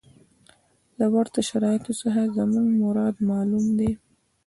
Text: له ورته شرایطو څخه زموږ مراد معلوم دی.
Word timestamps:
له 0.99 1.05
ورته 1.13 1.39
شرایطو 1.49 1.91
څخه 2.01 2.21
زموږ 2.37 2.67
مراد 2.81 3.15
معلوم 3.29 3.65
دی. 3.79 3.91